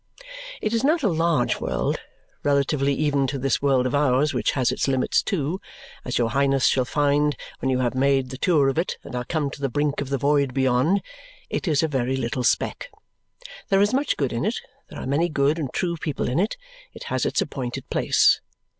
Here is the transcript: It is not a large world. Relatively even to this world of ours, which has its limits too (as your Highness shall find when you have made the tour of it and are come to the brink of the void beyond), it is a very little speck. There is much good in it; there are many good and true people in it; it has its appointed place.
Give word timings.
It 0.63 0.73
is 0.73 0.83
not 0.83 1.03
a 1.03 1.07
large 1.07 1.59
world. 1.59 1.99
Relatively 2.41 2.91
even 2.95 3.27
to 3.27 3.37
this 3.37 3.61
world 3.61 3.85
of 3.85 3.93
ours, 3.93 4.33
which 4.33 4.53
has 4.53 4.71
its 4.71 4.87
limits 4.87 5.21
too 5.21 5.61
(as 6.03 6.17
your 6.17 6.31
Highness 6.31 6.65
shall 6.65 6.85
find 6.85 7.35
when 7.59 7.69
you 7.69 7.77
have 7.81 7.93
made 7.93 8.31
the 8.31 8.37
tour 8.39 8.67
of 8.67 8.79
it 8.79 8.97
and 9.03 9.13
are 9.15 9.23
come 9.25 9.51
to 9.51 9.61
the 9.61 9.69
brink 9.69 10.01
of 10.01 10.09
the 10.09 10.17
void 10.17 10.55
beyond), 10.55 11.03
it 11.51 11.67
is 11.67 11.83
a 11.83 11.87
very 11.87 12.15
little 12.17 12.43
speck. 12.43 12.89
There 13.69 13.79
is 13.83 13.93
much 13.93 14.17
good 14.17 14.33
in 14.33 14.43
it; 14.43 14.59
there 14.89 14.99
are 14.99 15.05
many 15.05 15.29
good 15.29 15.59
and 15.59 15.71
true 15.71 15.97
people 15.97 16.27
in 16.27 16.39
it; 16.39 16.57
it 16.95 17.03
has 17.03 17.23
its 17.23 17.39
appointed 17.39 17.87
place. 17.91 18.41